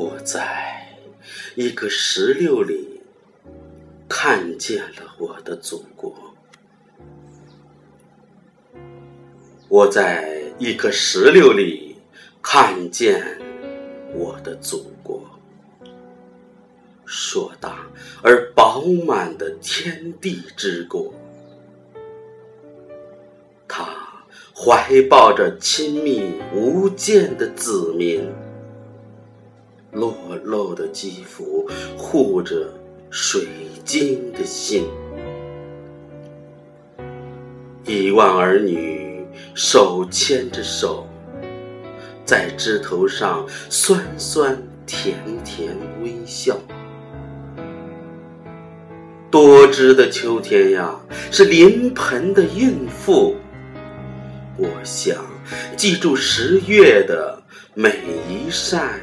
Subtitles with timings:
[0.00, 0.88] 我在
[1.56, 3.02] 一个石榴里
[4.08, 6.14] 看见了我的祖国。
[9.68, 11.96] 我在一颗石榴里
[12.40, 13.22] 看见
[14.14, 15.22] 我的祖国，
[17.04, 17.86] 硕大
[18.22, 21.12] 而饱满的天地之国。
[23.68, 23.84] 它
[24.56, 28.26] 怀抱着亲密无间的子民。
[30.00, 30.14] 裸
[30.44, 32.72] 露的肌肤护着
[33.10, 33.46] 水
[33.84, 34.84] 晶的心，
[37.84, 39.22] 亿万儿女
[39.54, 41.06] 手牵着手，
[42.24, 46.58] 在枝头上酸酸甜甜微笑。
[49.30, 50.98] 多汁的秋天呀，
[51.30, 53.36] 是临盆的孕妇。
[54.56, 55.14] 我想
[55.76, 57.42] 记住十月的
[57.74, 58.98] 每一扇。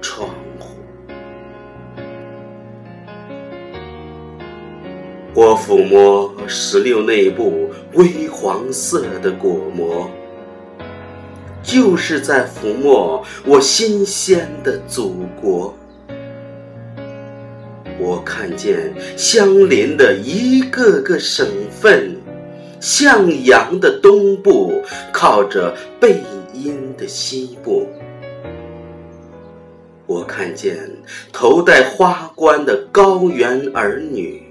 [0.00, 0.68] 窗户，
[5.34, 10.10] 我抚摸石榴内部微黄色的果膜，
[11.62, 15.74] 就是在抚摸我新鲜的祖国。
[18.00, 22.16] 我看见相邻的一个个省份，
[22.80, 24.80] 向阳的东部
[25.12, 26.22] 靠着背
[26.54, 27.88] 阴的西部。
[30.08, 30.88] 我看见
[31.30, 34.42] 头戴花冠的高原儿女，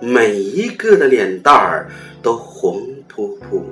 [0.00, 1.90] 每一个的脸蛋儿
[2.22, 3.64] 都红扑扑。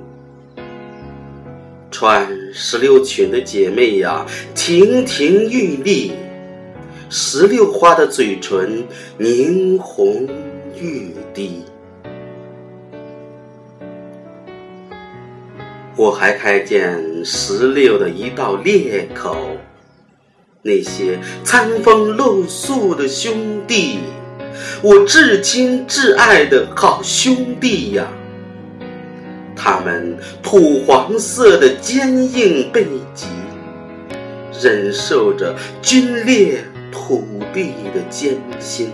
[1.93, 6.11] 穿石榴裙的姐妹呀，亭亭玉立，
[7.09, 8.85] 石榴花的嘴唇
[9.17, 10.27] 凝红
[10.77, 11.63] 欲滴。
[15.95, 19.37] 我还看见石榴的一道裂口。
[20.67, 23.37] 那些餐风露宿的兄
[23.67, 23.99] 弟，
[24.81, 28.07] 我至亲至爱的好兄弟呀！
[29.55, 33.27] 他们土黄色的坚硬背脊，
[34.59, 38.91] 忍受着皲裂土地的艰辛，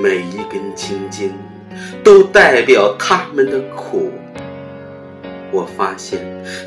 [0.00, 1.32] 每一根青筋
[2.04, 4.12] 都代表他们的苦。
[5.52, 6.20] 我发现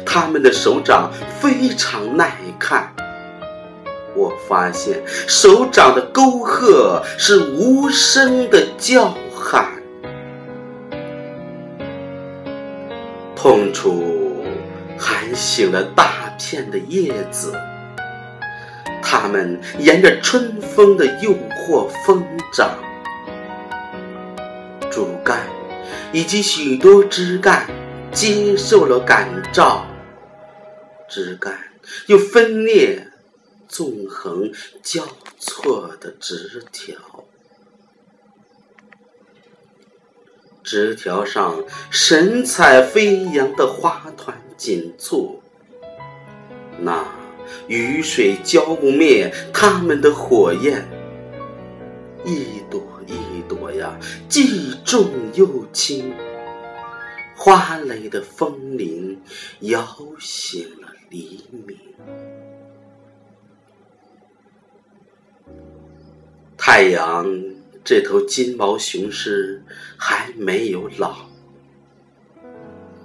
[0.05, 2.93] 他们的手掌非常耐看。
[4.15, 9.67] 我发现手掌的沟壑是无声的叫喊，
[13.35, 14.45] 痛楚
[14.97, 17.53] 喊醒了大片的叶子，
[19.03, 22.69] 它们沿着春风的诱惑疯长，
[24.89, 25.39] 主干
[26.13, 27.67] 以及许多枝干。
[28.15, 29.85] 接受了感召，
[31.09, 31.59] 枝干
[32.07, 33.11] 又分裂，
[33.67, 34.49] 纵横
[34.81, 35.05] 交
[35.37, 36.97] 错的枝条，
[40.63, 41.61] 枝条上
[41.91, 45.43] 神采飞扬的花团锦簇，
[46.79, 47.05] 那
[47.67, 50.87] 雨水浇不灭它们的火焰，
[52.23, 53.99] 一朵一朵呀，
[54.29, 56.15] 既重又轻。
[57.45, 59.21] 花蕾的风铃
[59.59, 59.85] 摇
[60.19, 61.77] 醒了黎明，
[66.57, 67.31] 太阳
[67.83, 69.63] 这头金毛雄狮
[69.95, 71.17] 还没有老，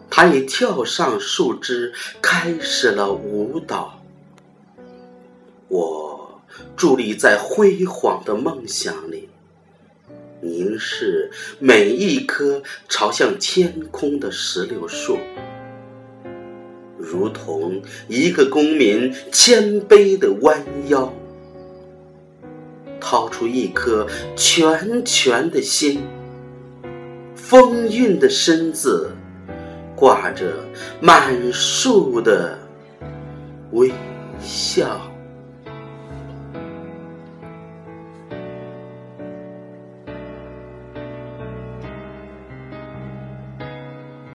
[0.09, 4.03] 它已跳上树枝，开始了舞蹈。
[5.69, 6.41] 我
[6.78, 9.28] 伫立在辉煌的梦想里。
[10.41, 15.19] 凝视每一棵朝向天空的石榴树，
[16.97, 21.13] 如同一个公民谦卑的弯腰，
[23.01, 26.01] 掏出一颗全全的心，
[27.34, 29.10] 风韵的身子，
[29.95, 30.54] 挂着
[31.01, 32.59] 满树的
[33.72, 33.92] 微
[34.41, 35.09] 笑。